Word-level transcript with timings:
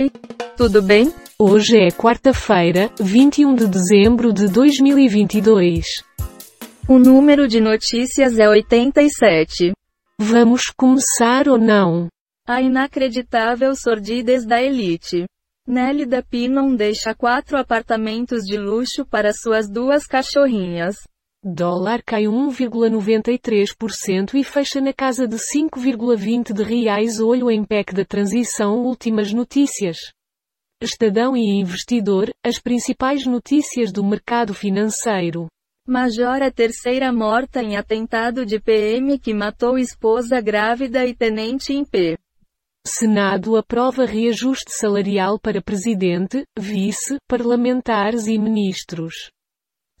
Oi, 0.00 0.10
tudo 0.56 0.80
bem? 0.80 1.12
Hoje 1.38 1.76
é 1.76 1.90
quarta-feira, 1.90 2.90
21 2.98 3.54
de 3.54 3.68
dezembro 3.68 4.32
de 4.32 4.48
2022. 4.48 5.84
O 6.88 6.98
número 6.98 7.46
de 7.46 7.60
notícias 7.60 8.38
é 8.38 8.48
87. 8.48 9.72
Vamos 10.18 10.70
começar 10.74 11.50
ou 11.50 11.58
não? 11.58 12.08
A 12.48 12.62
inacreditável 12.62 13.76
sordidez 13.76 14.46
da 14.46 14.62
elite. 14.62 15.26
Nélida 15.68 16.22
Pinon 16.22 16.74
deixa 16.74 17.14
quatro 17.14 17.58
apartamentos 17.58 18.44
de 18.44 18.56
luxo 18.56 19.04
para 19.04 19.34
suas 19.34 19.68
duas 19.68 20.06
cachorrinhas. 20.06 20.96
Dólar 21.42 22.02
cai 22.02 22.24
1,93% 22.24 24.34
e 24.34 24.44
fecha 24.44 24.78
na 24.78 24.92
casa 24.92 25.26
de 25.26 25.36
5,20 25.36 26.52
de 26.52 26.62
reais 26.62 27.18
olho 27.18 27.50
em 27.50 27.64
PEC 27.64 27.94
da 27.94 28.04
transição 28.04 28.84
últimas 28.84 29.32
notícias. 29.32 29.96
Estadão 30.82 31.34
e 31.34 31.58
Investidor, 31.58 32.28
as 32.44 32.58
principais 32.58 33.24
notícias 33.24 33.90
do 33.90 34.04
mercado 34.04 34.52
financeiro. 34.52 35.46
Major 35.88 36.42
a 36.42 36.50
terceira 36.50 37.10
morta 37.10 37.62
em 37.62 37.74
atentado 37.74 38.44
de 38.44 38.60
PM 38.60 39.18
que 39.18 39.32
matou 39.32 39.78
esposa 39.78 40.42
grávida 40.42 41.06
e 41.06 41.14
tenente 41.14 41.72
em 41.72 41.86
P. 41.86 42.18
Senado 42.86 43.56
aprova 43.56 44.04
reajuste 44.04 44.72
salarial 44.72 45.38
para 45.38 45.62
presidente, 45.62 46.44
vice, 46.58 47.16
parlamentares 47.26 48.26
e 48.26 48.38
ministros. 48.38 49.30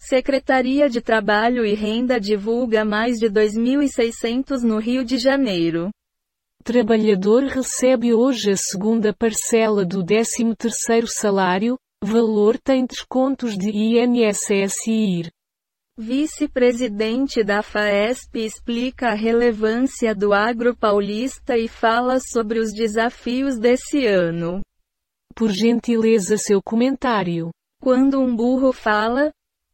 Secretaria 0.02 0.88
de 0.88 1.02
Trabalho 1.02 1.64
e 1.64 1.74
Renda 1.74 2.18
divulga 2.18 2.86
mais 2.86 3.18
de 3.18 3.26
2.600 3.26 4.62
no 4.62 4.78
Rio 4.78 5.04
de 5.04 5.18
Janeiro. 5.18 5.90
Trabalhador 6.64 7.44
recebe 7.44 8.14
hoje 8.14 8.50
a 8.50 8.56
segunda 8.56 9.12
parcela 9.12 9.84
do 9.84 10.02
13º 10.02 11.06
salário, 11.06 11.76
valor 12.02 12.58
tem 12.58 12.86
descontos 12.86 13.56
de 13.58 13.70
INSS 13.70 14.86
e 14.86 14.90
IR. 14.90 15.30
Vice-presidente 15.98 17.44
da 17.44 17.62
FAESP 17.62 18.38
explica 18.38 19.10
a 19.10 19.14
relevância 19.14 20.14
do 20.14 20.32
agro 20.32 20.74
paulista 20.74 21.58
e 21.58 21.68
fala 21.68 22.18
sobre 22.20 22.58
os 22.58 22.72
desafios 22.72 23.58
desse 23.58 24.06
ano. 24.06 24.62
Por 25.34 25.50
gentileza 25.50 26.38
seu 26.38 26.62
comentário. 26.62 27.50
Quando 27.82 28.18
um 28.18 28.34
burro 28.34 28.72
fala, 28.72 29.30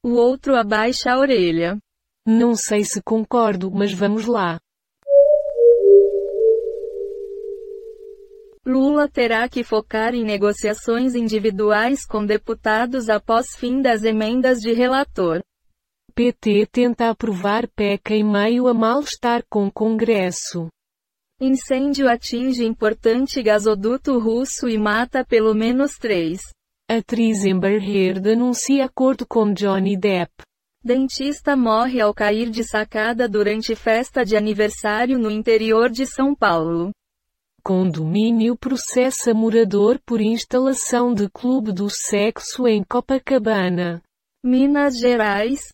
o 0.06 0.14
outro 0.14 0.54
abaixa 0.54 1.10
a 1.10 1.18
orelha. 1.18 1.76
Não 2.24 2.54
sei 2.54 2.84
se 2.84 3.02
concordo, 3.02 3.72
mas 3.72 3.92
vamos 3.92 4.24
lá. 4.24 4.60
Lula 8.64 9.08
terá 9.08 9.48
que 9.48 9.64
focar 9.64 10.14
em 10.14 10.22
negociações 10.22 11.16
individuais 11.16 12.06
com 12.06 12.24
deputados 12.24 13.08
após 13.08 13.56
fim 13.56 13.82
das 13.82 14.04
emendas 14.04 14.60
de 14.60 14.72
relator. 14.72 15.42
PT 16.14 16.68
tenta 16.70 17.10
aprovar 17.10 17.66
PEC 17.74 18.14
em 18.14 18.22
meio 18.22 18.68
a 18.68 18.74
mal-estar 18.74 19.42
com 19.50 19.68
Congresso. 19.68 20.68
Incêndio 21.40 22.08
atinge 22.08 22.64
importante 22.64 23.42
gasoduto 23.42 24.20
russo 24.20 24.68
e 24.68 24.78
mata 24.78 25.24
pelo 25.24 25.52
menos 25.52 25.96
três. 25.96 26.38
Atriz 26.89 27.45
Amber 27.45 27.83
Heard 27.83 28.31
anuncia 28.31 28.84
acordo 28.84 29.27
com 29.27 29.53
Johnny 29.53 29.97
Depp. 29.97 30.31
Dentista 30.84 31.56
morre 31.56 32.01
ao 32.01 32.15
cair 32.15 32.48
de 32.48 32.62
sacada 32.62 33.29
durante 33.29 33.75
festa 33.75 34.25
de 34.25 34.37
aniversário 34.37 35.19
no 35.19 35.29
interior 35.29 35.91
de 35.91 36.07
São 36.07 36.33
Paulo. 36.33 36.92
Condomínio 37.61 38.57
processa 38.57 39.34
morador 39.34 39.98
por 40.07 40.20
instalação 40.20 41.12
de 41.12 41.29
clube 41.29 41.73
do 41.73 41.91
sexo 41.91 42.69
em 42.69 42.84
Copacabana. 42.84 44.01
Minas 44.45 44.97
Gerais. 44.97 45.67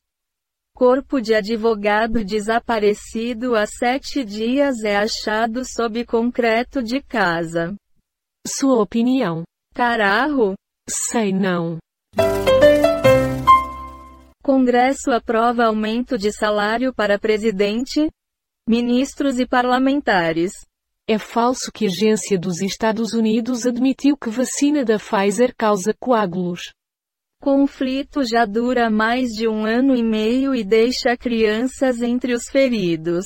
Corpo 0.75 1.21
de 1.21 1.35
advogado 1.35 2.25
desaparecido 2.25 3.55
há 3.55 3.67
sete 3.67 4.25
dias 4.25 4.83
é 4.83 4.97
achado 4.97 5.63
sob 5.63 6.07
concreto 6.07 6.83
de 6.83 7.03
casa. 7.03 7.75
Sua 8.47 8.81
opinião. 8.81 9.43
Carajo? 9.75 10.55
Sei 10.89 11.33
não. 11.33 11.79
Congresso 14.43 15.13
aprova 15.13 15.67
aumento 15.67 16.19
de 16.19 16.33
salário 16.33 16.93
para 16.93 17.19
presidente, 17.19 18.11
ministros 18.69 19.39
e 19.39 19.47
parlamentares. 19.47 20.53
É 21.09 21.19
falso 21.19 21.71
que 21.73 21.87
agência 21.87 22.39
dos 22.39 22.61
Estados 22.61 23.13
Unidos 23.13 23.67
admitiu 23.67 24.17
que 24.17 24.31
vacina 24.31 24.85
da 24.85 24.99
Pfizer 24.99 25.55
causa 25.57 25.95
coágulos. 25.99 26.73
Conflito 27.41 28.25
já 28.25 28.45
dura 28.45 28.89
mais 28.89 29.31
de 29.31 29.49
um 29.49 29.65
ano 29.65 29.97
e 29.97 30.03
meio 30.03 30.55
e 30.55 30.63
deixa 30.63 31.17
crianças 31.17 32.01
entre 32.01 32.35
os 32.35 32.45
feridos. 32.49 33.25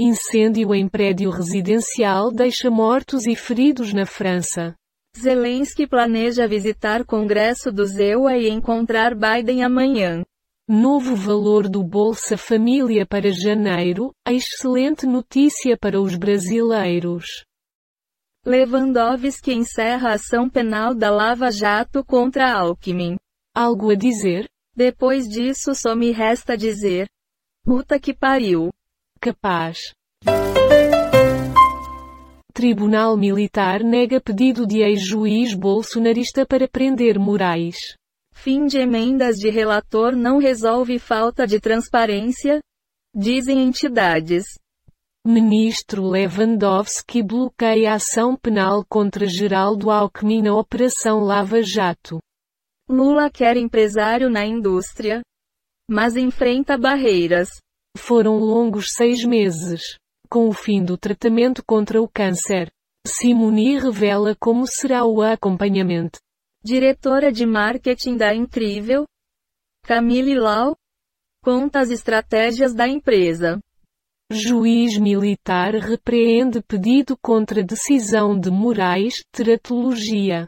Incêndio 0.00 0.74
em 0.74 0.88
prédio 0.88 1.30
residencial 1.30 2.32
deixa 2.32 2.70
mortos 2.70 3.26
e 3.26 3.36
feridos 3.36 3.92
na 3.92 4.06
França. 4.06 4.74
Zelensky 5.16 5.86
planeja 5.86 6.46
visitar 6.46 7.04
Congresso 7.04 7.72
do 7.72 7.84
ZEUA 7.84 8.36
e 8.36 8.48
encontrar 8.48 9.14
Biden 9.14 9.62
amanhã. 9.62 10.22
Novo 10.68 11.16
valor 11.16 11.68
do 11.68 11.82
Bolsa 11.82 12.36
Família 12.36 13.04
para 13.04 13.30
janeiro, 13.32 14.12
excelente 14.26 15.04
notícia 15.04 15.76
para 15.76 16.00
os 16.00 16.14
brasileiros. 16.14 17.44
Lewandowski 18.46 19.52
encerra 19.52 20.10
a 20.10 20.14
ação 20.14 20.48
penal 20.48 20.94
da 20.94 21.10
Lava 21.10 21.50
Jato 21.50 22.04
contra 22.04 22.52
Alckmin. 22.52 23.16
Algo 23.54 23.90
a 23.90 23.94
dizer? 23.96 24.48
Depois 24.74 25.28
disso 25.28 25.74
só 25.74 25.96
me 25.96 26.12
resta 26.12 26.56
dizer. 26.56 27.08
Puta 27.64 27.98
que 27.98 28.14
pariu. 28.14 28.70
Capaz. 29.20 29.92
Tribunal 32.60 33.16
Militar 33.16 33.82
nega 33.82 34.20
pedido 34.20 34.66
de 34.66 34.82
ex-juiz 34.82 35.54
bolsonarista 35.54 36.44
para 36.44 36.68
prender 36.68 37.18
Moraes. 37.18 37.96
Fim 38.34 38.66
de 38.66 38.76
emendas 38.76 39.36
de 39.36 39.48
relator 39.48 40.14
não 40.14 40.36
resolve 40.36 40.98
falta 40.98 41.46
de 41.46 41.58
transparência? 41.58 42.60
Dizem 43.16 43.62
entidades. 43.62 44.44
Ministro 45.26 46.06
Lewandowski 46.06 47.22
bloqueia 47.22 47.92
a 47.92 47.94
ação 47.94 48.36
penal 48.36 48.84
contra 48.86 49.26
Geraldo 49.26 49.90
Alckmin 49.90 50.42
na 50.42 50.54
Operação 50.54 51.20
Lava 51.20 51.62
Jato. 51.62 52.18
Lula 52.86 53.30
quer 53.30 53.56
empresário 53.56 54.28
na 54.28 54.44
indústria. 54.44 55.22
Mas 55.90 56.14
enfrenta 56.14 56.76
barreiras. 56.76 57.48
Foram 57.96 58.36
longos 58.36 58.92
seis 58.92 59.24
meses. 59.24 59.80
Com 60.30 60.48
o 60.48 60.52
fim 60.52 60.84
do 60.84 60.96
tratamento 60.96 61.64
contra 61.64 62.00
o 62.00 62.08
câncer, 62.08 62.70
Simoni 63.04 63.78
revela 63.78 64.36
como 64.38 64.64
será 64.64 65.04
o 65.04 65.20
acompanhamento. 65.22 66.20
Diretora 66.62 67.32
de 67.32 67.44
marketing 67.44 68.16
da 68.16 68.32
Incrível, 68.32 69.06
Camille 69.84 70.38
Lau, 70.38 70.76
conta 71.42 71.80
as 71.80 71.90
estratégias 71.90 72.72
da 72.72 72.86
empresa. 72.86 73.58
Juiz 74.30 74.96
militar 74.98 75.74
repreende 75.74 76.62
pedido 76.62 77.16
contra 77.20 77.64
decisão 77.64 78.38
de 78.38 78.50
Moraes, 78.52 79.24
teratologia. 79.32 80.46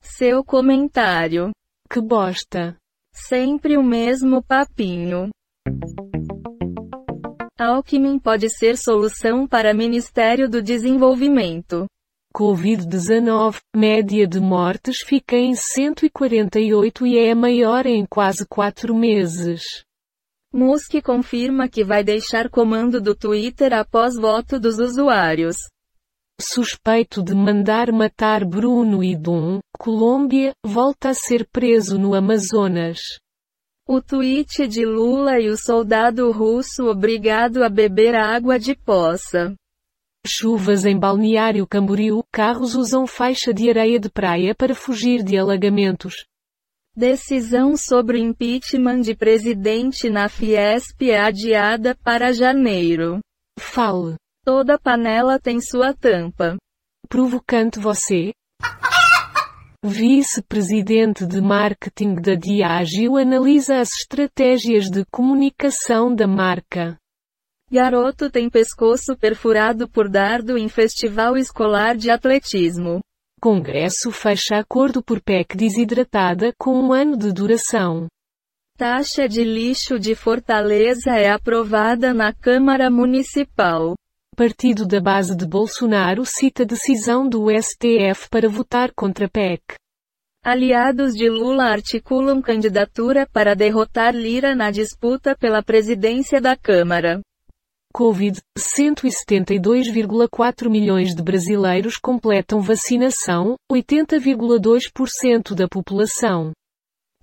Seu 0.00 0.44
comentário. 0.44 1.50
Que 1.90 2.00
bosta. 2.00 2.76
Sempre 3.12 3.76
o 3.76 3.82
mesmo 3.82 4.40
papinho. 4.40 5.30
Alckmin 7.58 8.18
pode 8.18 8.50
ser 8.50 8.76
solução 8.76 9.46
para 9.46 9.72
Ministério 9.72 10.46
do 10.46 10.60
Desenvolvimento. 10.60 11.86
Covid-19, 12.34 13.60
média 13.74 14.26
de 14.26 14.38
mortes 14.38 15.00
fica 15.00 15.36
em 15.36 15.54
148 15.54 17.06
e 17.06 17.18
é 17.18 17.30
a 17.30 17.34
maior 17.34 17.86
em 17.86 18.04
quase 18.04 18.46
quatro 18.46 18.94
meses. 18.94 19.62
Musk 20.52 21.00
confirma 21.02 21.66
que 21.66 21.82
vai 21.82 22.04
deixar 22.04 22.50
comando 22.50 23.00
do 23.00 23.14
Twitter 23.14 23.72
após 23.72 24.16
voto 24.16 24.60
dos 24.60 24.78
usuários. 24.78 25.56
Suspeito 26.38 27.22
de 27.22 27.34
mandar 27.34 27.90
matar 27.90 28.44
Bruno 28.44 29.02
e 29.02 29.16
Dom, 29.16 29.60
Colômbia, 29.78 30.52
volta 30.62 31.08
a 31.08 31.14
ser 31.14 31.48
preso 31.50 31.98
no 31.98 32.14
Amazonas. 32.14 33.18
O 33.88 34.02
tweet 34.02 34.66
de 34.66 34.84
Lula 34.84 35.38
e 35.38 35.48
o 35.48 35.56
soldado 35.56 36.32
russo 36.32 36.86
obrigado 36.86 37.62
a 37.62 37.68
beber 37.68 38.16
água 38.16 38.58
de 38.58 38.74
poça. 38.74 39.54
Chuvas 40.26 40.84
em 40.84 40.98
Balneário 40.98 41.64
Camboriú, 41.68 42.24
carros 42.32 42.74
usam 42.74 43.06
faixa 43.06 43.54
de 43.54 43.70
areia 43.70 44.00
de 44.00 44.10
praia 44.10 44.56
para 44.56 44.74
fugir 44.74 45.22
de 45.22 45.38
alagamentos. 45.38 46.26
Decisão 46.96 47.76
sobre 47.76 48.18
impeachment 48.18 49.02
de 49.02 49.14
presidente 49.14 50.10
na 50.10 50.28
Fiesp 50.28 51.02
é 51.02 51.20
adiada 51.20 51.94
para 52.02 52.32
janeiro. 52.32 53.20
Fale. 53.56 54.16
Toda 54.44 54.80
panela 54.80 55.38
tem 55.38 55.60
sua 55.60 55.94
tampa. 55.94 56.56
Provocante 57.08 57.78
você? 57.78 58.32
Vice-presidente 59.88 61.26
de 61.26 61.40
marketing 61.40 62.16
da 62.16 62.34
Diageo 62.34 63.16
analisa 63.16 63.78
as 63.78 63.90
estratégias 64.00 64.90
de 64.90 65.04
comunicação 65.06 66.14
da 66.14 66.26
marca. 66.26 66.98
Garoto 67.70 68.30
tem 68.30 68.48
pescoço 68.48 69.16
perfurado 69.16 69.88
por 69.88 70.08
dardo 70.08 70.56
em 70.56 70.68
festival 70.68 71.36
escolar 71.36 71.96
de 71.96 72.10
atletismo. 72.10 73.00
Congresso 73.40 74.10
fecha 74.10 74.56
acordo 74.56 75.02
por 75.02 75.20
PEC 75.20 75.56
desidratada 75.56 76.52
com 76.58 76.78
um 76.80 76.92
ano 76.92 77.16
de 77.16 77.32
duração. 77.32 78.06
Taxa 78.76 79.28
de 79.28 79.42
lixo 79.42 79.98
de 79.98 80.14
Fortaleza 80.14 81.12
é 81.16 81.30
aprovada 81.30 82.12
na 82.12 82.32
Câmara 82.32 82.90
Municipal. 82.90 83.94
Partido 84.36 84.86
da 84.86 85.00
base 85.00 85.34
de 85.34 85.46
Bolsonaro 85.46 86.22
cita 86.26 86.66
decisão 86.66 87.26
do 87.26 87.46
STF 87.50 88.28
para 88.30 88.50
votar 88.50 88.92
contra 88.92 89.30
PEC. 89.30 89.62
Aliados 90.44 91.14
de 91.14 91.26
Lula 91.26 91.64
articulam 91.64 92.42
candidatura 92.42 93.26
para 93.32 93.56
derrotar 93.56 94.14
Lira 94.14 94.54
na 94.54 94.70
disputa 94.70 95.34
pela 95.34 95.62
presidência 95.62 96.38
da 96.38 96.54
Câmara. 96.54 97.22
Covid, 97.94 98.38
172,4 98.58 100.68
milhões 100.68 101.14
de 101.14 101.22
brasileiros 101.22 101.96
completam 101.96 102.60
vacinação, 102.60 103.56
80,2% 103.72 105.54
da 105.54 105.66
população. 105.66 106.52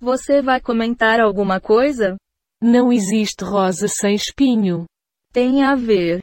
Você 0.00 0.42
vai 0.42 0.60
comentar 0.60 1.20
alguma 1.20 1.60
coisa? 1.60 2.16
Não 2.60 2.92
existe 2.92 3.44
rosa 3.44 3.86
sem 3.86 4.16
espinho. 4.16 4.84
Tem 5.32 5.62
a 5.62 5.76
ver. 5.76 6.20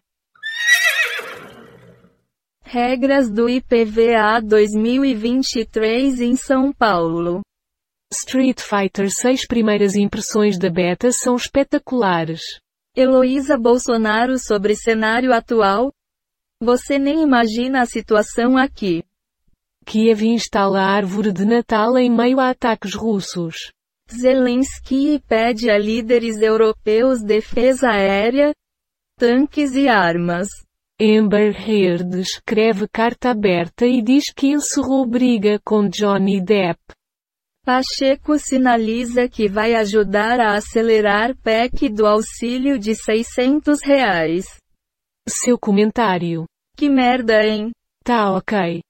Regras 2.73 3.29
do 3.29 3.49
IPVA 3.49 4.39
2023 4.41 6.21
em 6.21 6.37
São 6.37 6.71
Paulo. 6.71 7.41
Street 8.09 8.61
Fighter 8.61 9.11
6 9.11 9.45
primeiras 9.45 9.97
impressões 9.97 10.57
da 10.57 10.69
beta 10.69 11.11
são 11.11 11.35
espetaculares. 11.35 12.39
Heloísa 12.95 13.57
Bolsonaro 13.57 14.39
sobre 14.39 14.73
cenário 14.73 15.33
atual? 15.33 15.91
Você 16.61 16.97
nem 16.97 17.21
imagina 17.21 17.81
a 17.81 17.85
situação 17.85 18.55
aqui. 18.55 19.03
Kiev 19.85 20.23
instala 20.23 20.81
árvore 20.81 21.33
de 21.33 21.43
Natal 21.43 21.97
em 21.97 22.09
meio 22.09 22.39
a 22.39 22.51
ataques 22.51 22.93
russos. 22.93 23.69
Zelensky 24.09 25.21
pede 25.27 25.69
a 25.69 25.77
líderes 25.77 26.41
europeus 26.41 27.21
defesa 27.21 27.89
aérea, 27.89 28.55
tanques 29.17 29.75
e 29.75 29.89
armas. 29.89 30.47
Amber 31.03 31.55
Heard 31.67 32.19
escreve 32.19 32.87
carta 32.87 33.31
aberta 33.31 33.87
e 33.87 34.03
diz 34.03 34.25
que 34.31 34.49
encerrou 34.49 35.03
briga 35.03 35.59
com 35.65 35.89
Johnny 35.89 36.39
Depp. 36.39 36.79
Pacheco 37.65 38.37
sinaliza 38.37 39.27
que 39.27 39.49
vai 39.49 39.73
ajudar 39.73 40.39
a 40.39 40.53
acelerar 40.53 41.35
PEC 41.37 41.89
do 41.89 42.05
auxílio 42.05 42.77
de 42.77 42.93
600 42.93 43.81
reais. 43.81 44.45
Seu 45.27 45.57
comentário. 45.57 46.45
Que 46.77 46.87
merda, 46.87 47.43
hein? 47.43 47.71
Tá 48.03 48.31
ok. 48.35 48.81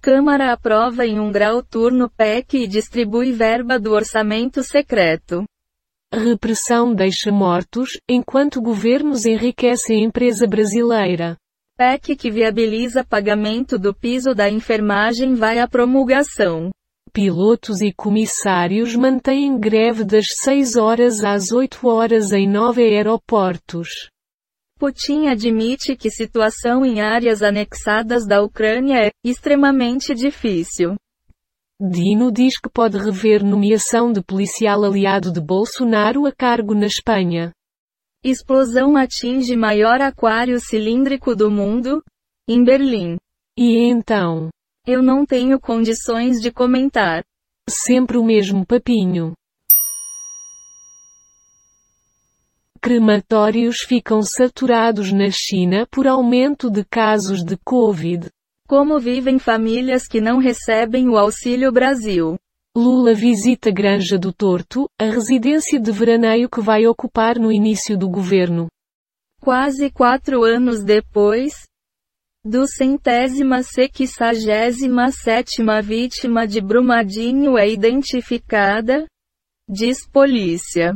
Câmara 0.00 0.52
aprova 0.52 1.04
em 1.04 1.18
um 1.18 1.32
grau 1.32 1.60
turno 1.60 2.08
PEC 2.08 2.58
e 2.58 2.68
distribui 2.68 3.32
verba 3.32 3.80
do 3.80 3.90
orçamento 3.90 4.62
secreto. 4.62 5.44
Repressão 6.12 6.94
deixa 6.94 7.30
mortos, 7.30 8.00
enquanto 8.08 8.62
governos 8.62 9.26
enriquecem 9.26 10.04
empresa 10.04 10.46
brasileira. 10.46 11.36
PEC 11.76 12.16
que 12.16 12.30
viabiliza 12.30 13.04
pagamento 13.04 13.78
do 13.78 13.94
piso 13.94 14.34
da 14.34 14.48
enfermagem 14.48 15.34
vai 15.34 15.58
à 15.58 15.68
promulgação. 15.68 16.70
Pilotos 17.12 17.82
e 17.82 17.92
comissários 17.92 18.96
mantêm 18.96 19.58
greve 19.58 20.02
das 20.02 20.26
6 20.42 20.76
horas 20.76 21.22
às 21.22 21.52
8 21.52 21.86
horas 21.86 22.32
em 22.32 22.48
nove 22.48 22.82
aeroportos. 22.82 23.88
Putin 24.78 25.26
admite 25.26 25.94
que 25.94 26.10
situação 26.10 26.86
em 26.86 27.00
áreas 27.00 27.42
anexadas 27.42 28.26
da 28.26 28.42
Ucrânia 28.42 29.06
é 29.06 29.10
extremamente 29.24 30.14
difícil. 30.14 30.96
Dino 31.80 32.32
diz 32.32 32.58
que 32.58 32.68
pode 32.68 32.98
rever 32.98 33.44
nomeação 33.44 34.12
de 34.12 34.20
policial 34.20 34.82
aliado 34.82 35.32
de 35.32 35.40
Bolsonaro 35.40 36.26
a 36.26 36.32
cargo 36.32 36.74
na 36.74 36.86
Espanha. 36.86 37.52
Explosão 38.24 38.96
atinge 38.96 39.54
maior 39.56 40.00
aquário 40.00 40.58
cilíndrico 40.58 41.36
do 41.36 41.48
mundo, 41.48 42.02
em 42.48 42.64
Berlim. 42.64 43.16
E 43.56 43.76
então? 43.76 44.48
Eu 44.84 45.00
não 45.00 45.24
tenho 45.24 45.60
condições 45.60 46.40
de 46.40 46.50
comentar. 46.50 47.22
Sempre 47.70 48.18
o 48.18 48.24
mesmo 48.24 48.66
papinho. 48.66 49.34
Crematórios 52.80 53.82
ficam 53.86 54.20
saturados 54.22 55.12
na 55.12 55.30
China 55.30 55.86
por 55.88 56.08
aumento 56.08 56.68
de 56.68 56.84
casos 56.84 57.44
de 57.44 57.56
Covid. 57.58 58.30
Como 58.68 59.00
vivem 59.00 59.38
famílias 59.38 60.06
que 60.06 60.20
não 60.20 60.36
recebem 60.36 61.08
o 61.08 61.16
Auxílio 61.16 61.72
Brasil? 61.72 62.36
Lula 62.76 63.14
visita 63.14 63.70
Granja 63.70 64.18
do 64.18 64.30
Torto, 64.30 64.86
a 65.00 65.06
residência 65.06 65.80
de 65.80 65.90
veraneio 65.90 66.50
que 66.50 66.60
vai 66.60 66.86
ocupar 66.86 67.38
no 67.38 67.50
início 67.50 67.96
do 67.96 68.06
governo. 68.10 68.68
Quase 69.40 69.90
quatro 69.90 70.44
anos 70.44 70.84
depois, 70.84 71.54
do 72.44 72.66
centésima 72.66 73.62
sexagésima 73.62 75.10
sétima 75.12 75.80
vítima 75.80 76.46
de 76.46 76.60
Brumadinho 76.60 77.56
é 77.56 77.66
identificada, 77.66 79.06
diz 79.66 80.06
polícia. 80.06 80.94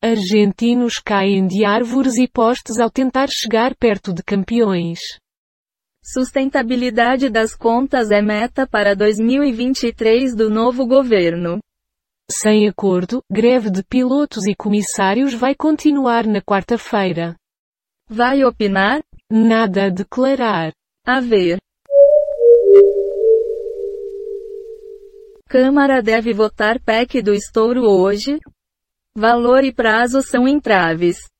Argentinos 0.00 1.00
caem 1.04 1.48
de 1.48 1.64
árvores 1.64 2.16
e 2.16 2.28
postes 2.28 2.78
ao 2.78 2.88
tentar 2.88 3.26
chegar 3.28 3.74
perto 3.74 4.14
de 4.14 4.22
campeões. 4.22 5.00
Sustentabilidade 6.04 7.30
das 7.30 7.54
contas 7.54 8.10
é 8.10 8.20
meta 8.20 8.66
para 8.66 8.94
2023 8.94 10.34
do 10.34 10.50
novo 10.50 10.84
governo. 10.84 11.60
Sem 12.28 12.68
acordo, 12.68 13.22
greve 13.30 13.70
de 13.70 13.84
pilotos 13.84 14.46
e 14.46 14.54
comissários 14.54 15.32
vai 15.32 15.54
continuar 15.54 16.26
na 16.26 16.42
quarta-feira. 16.42 17.36
Vai 18.08 18.44
opinar? 18.44 19.00
Nada 19.30 19.84
a 19.84 19.90
declarar. 19.90 20.72
A 21.06 21.20
ver. 21.20 21.58
Câmara 25.48 26.02
deve 26.02 26.32
votar 26.32 26.80
PEC 26.80 27.22
do 27.22 27.32
estouro 27.32 27.82
hoje? 27.82 28.40
Valor 29.16 29.62
e 29.62 29.72
prazo 29.72 30.20
são 30.20 30.48
entraves. 30.48 31.31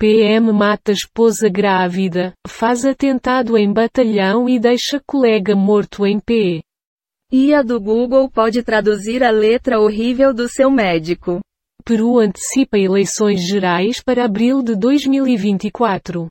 PM 0.00 0.52
mata 0.52 0.92
esposa 0.92 1.48
grávida, 1.48 2.32
faz 2.46 2.84
atentado 2.84 3.58
em 3.58 3.72
batalhão 3.72 4.48
e 4.48 4.56
deixa 4.56 5.02
colega 5.04 5.56
morto 5.56 6.06
em 6.06 6.20
P. 6.20 6.62
IA 7.32 7.64
do 7.64 7.80
Google 7.80 8.30
pode 8.30 8.62
traduzir 8.62 9.24
a 9.24 9.30
letra 9.30 9.80
horrível 9.80 10.32
do 10.32 10.48
seu 10.48 10.70
médico. 10.70 11.40
Peru 11.84 12.20
antecipa 12.20 12.78
eleições 12.78 13.40
gerais 13.40 14.00
para 14.00 14.24
abril 14.24 14.62
de 14.62 14.76
2024. 14.76 16.28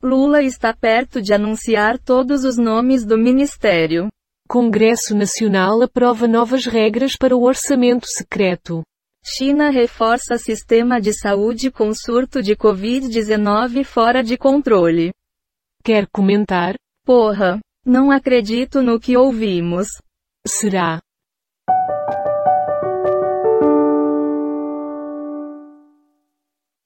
Lula 0.00 0.40
está 0.44 0.72
perto 0.72 1.20
de 1.20 1.34
anunciar 1.34 1.98
todos 1.98 2.44
os 2.44 2.56
nomes 2.56 3.04
do 3.04 3.18
ministério. 3.18 4.06
Congresso 4.48 5.12
Nacional 5.12 5.82
aprova 5.82 6.28
novas 6.28 6.66
regras 6.66 7.16
para 7.16 7.36
o 7.36 7.42
orçamento 7.42 8.06
secreto. 8.06 8.84
China 9.28 9.70
reforça 9.70 10.38
sistema 10.38 11.00
de 11.00 11.12
saúde 11.12 11.68
com 11.68 11.92
surto 11.92 12.40
de 12.40 12.54
Covid-19 12.54 13.82
fora 13.82 14.22
de 14.22 14.38
controle. 14.38 15.12
Quer 15.82 16.06
comentar? 16.06 16.76
Porra, 17.04 17.60
não 17.84 18.12
acredito 18.12 18.82
no 18.82 19.00
que 19.00 19.16
ouvimos. 19.16 19.88
Será? 20.46 21.00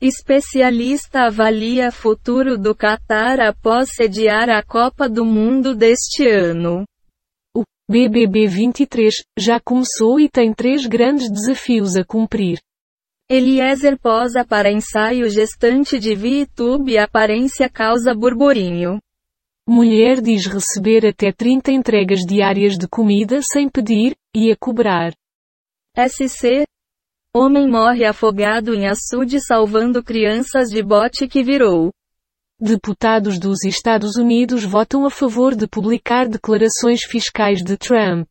Especialista 0.01 1.27
avalia 1.27 1.93
futuro 1.93 2.57
do 2.57 2.75
Catar 2.75 3.39
após 3.39 3.91
sediar 3.95 4.49
a 4.49 4.63
Copa 4.63 5.11
do 5.11 5.27
Mundo 5.27 5.75
deste 5.77 6.27
ano. 6.27 6.87
BBB 7.91 8.47
23 8.47 9.13
já 9.37 9.59
começou 9.59 10.21
e 10.21 10.29
tem 10.29 10.55
três 10.55 10.87
grandes 10.87 11.29
desafios 11.29 11.97
a 11.97 12.05
cumprir. 12.05 12.61
Eliezer 13.29 13.99
posa 13.99 14.45
para 14.45 14.71
ensaio 14.71 15.29
gestante 15.29 15.99
de 15.99 16.15
VTube 16.15 16.93
e 16.93 16.99
aparência 16.99 17.69
causa 17.69 18.15
burburinho. 18.15 19.01
Mulher 19.69 20.21
diz 20.21 20.47
receber 20.47 21.05
até 21.05 21.33
30 21.33 21.73
entregas 21.73 22.21
diárias 22.21 22.79
de 22.79 22.87
comida 22.87 23.41
sem 23.43 23.69
pedir, 23.69 24.15
e 24.33 24.53
a 24.53 24.57
cobrar. 24.57 25.13
SC. 25.99 26.63
Homem 27.35 27.69
morre 27.69 28.05
afogado 28.05 28.73
em 28.73 28.87
açude 28.87 29.41
salvando 29.41 30.01
crianças 30.01 30.69
de 30.69 30.81
bote 30.81 31.27
que 31.27 31.43
virou. 31.43 31.91
Deputados 32.63 33.39
dos 33.39 33.65
Estados 33.65 34.17
Unidos 34.17 34.65
votam 34.65 35.07
a 35.07 35.11
favor 35.11 35.57
de 35.57 35.67
publicar 35.67 36.29
declarações 36.29 37.01
fiscais 37.09 37.65
de 37.65 37.79
Trump. 37.79 38.29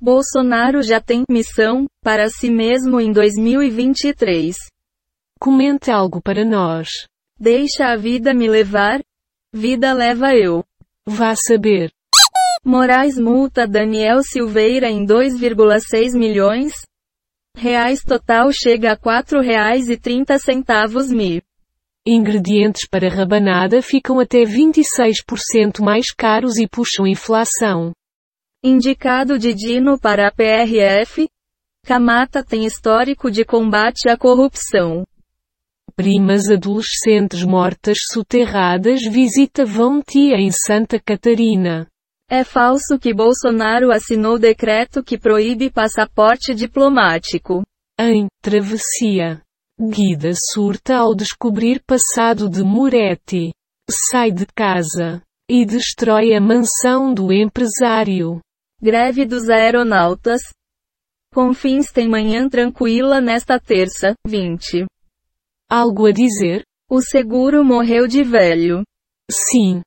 Bolsonaro 0.00 0.80
já 0.80 1.00
tem 1.00 1.24
missão 1.28 1.86
para 2.04 2.28
si 2.28 2.48
mesmo 2.48 3.00
em 3.00 3.10
2023. 3.10 4.54
Comente 5.40 5.90
algo 5.90 6.22
para 6.22 6.44
nós. 6.44 6.86
Deixa 7.36 7.86
a 7.86 7.96
vida 7.96 8.32
me 8.32 8.48
levar, 8.48 9.00
vida 9.52 9.92
leva 9.92 10.36
eu. 10.36 10.64
Vá 11.04 11.34
saber. 11.34 11.90
Moraes 12.64 13.18
multa 13.18 13.66
Daniel 13.66 14.22
Silveira 14.22 14.88
em 14.88 15.04
2,6 15.04 16.16
milhões? 16.16 16.74
Reais 17.56 18.04
total 18.04 18.52
chega 18.52 18.92
a 18.92 18.94
R$ 18.94 19.00
4,30 19.00 21.12
mil. 21.12 21.42
Ingredientes 22.04 22.88
para 22.90 23.08
rabanada 23.08 23.80
ficam 23.80 24.18
até 24.18 24.42
26% 24.42 25.80
mais 25.80 26.06
caros 26.12 26.56
e 26.56 26.66
puxam 26.66 27.06
inflação. 27.06 27.92
Indicado 28.60 29.38
de 29.38 29.54
Dino 29.54 29.96
para 30.00 30.26
a 30.26 30.32
PRF? 30.32 31.28
Camata 31.84 32.44
tem 32.44 32.64
histórico 32.64 33.30
de 33.30 33.44
combate 33.44 34.08
à 34.08 34.16
corrupção. 34.16 35.04
Primas 35.94 36.50
adolescentes 36.50 37.44
mortas 37.44 37.98
soterradas 38.10 39.02
visita 39.02 39.64
vão 39.64 40.02
tia 40.02 40.36
em 40.36 40.50
Santa 40.50 40.98
Catarina. 40.98 41.86
É 42.28 42.42
falso 42.42 42.98
que 42.98 43.14
Bolsonaro 43.14 43.92
assinou 43.92 44.40
decreto 44.40 45.04
que 45.04 45.16
proíbe 45.16 45.70
passaporte 45.70 46.52
diplomático. 46.52 47.62
Em 47.96 48.26
Travessia. 48.42 49.40
Guida 49.84 50.30
surta 50.52 50.98
ao 50.98 51.12
descobrir 51.12 51.82
passado 51.84 52.48
de 52.48 52.62
Moretti. 52.62 53.52
Sai 53.90 54.30
de 54.30 54.46
casa. 54.46 55.20
E 55.50 55.66
destrói 55.66 56.36
a 56.36 56.40
mansão 56.40 57.12
do 57.12 57.32
empresário. 57.32 58.40
Greve 58.80 59.26
dos 59.26 59.48
aeronautas. 59.50 60.40
Confins 61.34 61.90
tem 61.90 62.08
manhã 62.08 62.48
tranquila 62.48 63.20
nesta 63.20 63.58
terça, 63.58 64.14
20. 64.24 64.86
Algo 65.68 66.06
a 66.06 66.12
dizer? 66.12 66.62
O 66.88 67.00
seguro 67.00 67.64
morreu 67.64 68.06
de 68.06 68.22
velho. 68.22 68.84
Sim. 69.28 69.82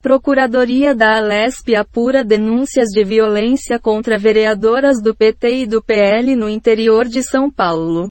Procuradoria 0.00 0.94
da 0.94 1.16
Alesp 1.16 1.74
apura 1.74 2.22
denúncias 2.22 2.86
de 2.90 3.02
violência 3.02 3.80
contra 3.80 4.16
vereadoras 4.16 5.02
do 5.02 5.12
PT 5.12 5.62
e 5.62 5.66
do 5.66 5.82
PL 5.82 6.36
no 6.36 6.48
interior 6.48 7.04
de 7.04 7.20
São 7.20 7.50
Paulo. 7.50 8.06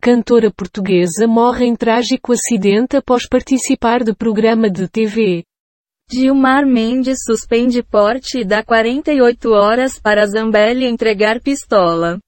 Cantora 0.00 0.48
portuguesa 0.48 1.26
morre 1.26 1.66
em 1.66 1.74
trágico 1.74 2.32
acidente 2.32 2.96
após 2.96 3.28
participar 3.28 4.04
de 4.04 4.14
programa 4.14 4.70
de 4.70 4.86
TV. 4.86 5.42
Gilmar 6.08 6.64
Mendes 6.64 7.18
suspende 7.26 7.82
porte 7.82 8.38
e 8.38 8.44
dá 8.44 8.62
48 8.62 9.50
horas 9.50 9.98
para 9.98 10.24
Zambelli 10.24 10.86
entregar 10.86 11.40
pistola. 11.40 12.20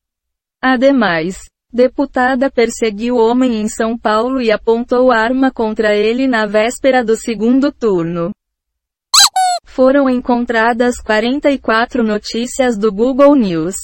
Ademais, 0.61 1.39
deputada 1.73 2.51
perseguiu 2.51 3.19
homem 3.19 3.61
em 3.61 3.69
São 3.69 3.97
Paulo 3.97 4.43
e 4.43 4.51
apontou 4.51 5.13
arma 5.13 5.53
contra 5.53 5.95
ele 5.95 6.27
na 6.27 6.45
véspera 6.45 7.05
do 7.05 7.15
segundo 7.15 7.71
turno. 7.71 8.33
Foram 9.83 10.11
encontradas 10.11 10.97
44 11.01 12.03
notícias 12.03 12.77
do 12.77 12.93
Google 12.93 13.35
News, 13.35 13.77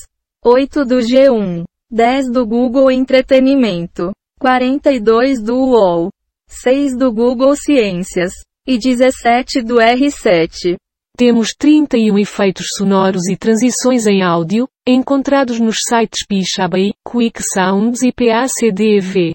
8 0.44 0.84
do 0.84 0.96
G1, 0.96 1.64
10 1.90 2.30
do 2.30 2.46
Google 2.46 2.90
Entretenimento, 2.90 4.12
42 4.38 5.42
do 5.42 5.54
UOL, 5.56 6.10
6 6.50 6.98
do 6.98 7.10
Google 7.10 7.56
Ciências 7.56 8.30
e 8.66 8.76
17 8.76 9.62
do 9.62 9.76
R7. 9.76 10.76
Temos 11.16 11.54
31 11.58 12.18
efeitos 12.18 12.66
sonoros 12.76 13.26
e 13.30 13.34
transições 13.34 14.06
em 14.06 14.22
áudio, 14.22 14.68
encontrados 14.86 15.58
nos 15.58 15.78
sites 15.88 16.26
Pixabay, 16.26 16.92
Quick 17.10 17.42
Sounds 17.42 18.02
e 18.02 18.12
PACDV. 18.12 19.34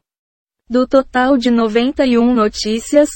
Do 0.69 0.87
total 0.87 1.39
de 1.39 1.49
91 1.49 2.31
notícias, 2.35 3.09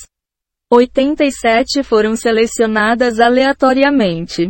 87 0.75 1.83
foram 1.83 2.15
selecionadas 2.17 3.19
aleatoriamente. 3.19 4.49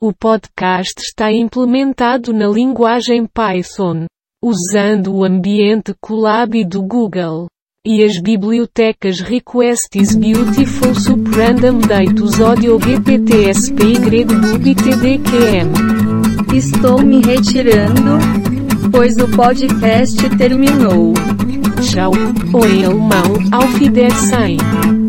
O 0.00 0.12
podcast 0.12 1.02
está 1.02 1.32
implementado 1.32 2.32
na 2.32 2.46
linguagem 2.46 3.26
Python, 3.26 4.06
usando 4.40 5.16
o 5.16 5.24
ambiente 5.24 5.92
Colab 6.00 6.64
do 6.64 6.80
Google. 6.82 7.48
E 7.84 8.04
as 8.04 8.20
bibliotecas 8.20 9.20
Request 9.20 9.96
is 9.96 10.14
Beautiful 10.14 10.94
Suprandom 10.94 11.80
Datus 11.80 12.40
Audio 12.40 12.78
GPTSPY 12.78 14.26
TDQM. 14.76 15.72
Estou 16.54 17.02
me 17.02 17.20
retirando, 17.20 18.18
pois 18.92 19.16
o 19.16 19.28
podcast 19.34 20.16
terminou. 20.36 21.14
Tchau, 21.82 22.12
em 22.14 22.84
alemão, 22.84 23.34
Auf 23.52 23.80
Wiedersehen. 23.80 24.98